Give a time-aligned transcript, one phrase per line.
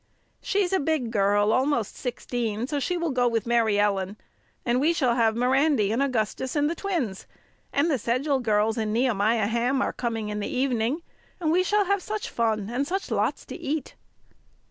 [0.41, 4.17] "She's a big girl, almost sixteen, and she will go with Mary Ellen,
[4.65, 7.27] and we shall have Mirandy and Augustus and the twins,
[7.71, 11.03] and the Sedgell girls and Nehemiah Ham are coming in the evening,
[11.39, 13.93] and we shall have such fun, and such lots to eat!"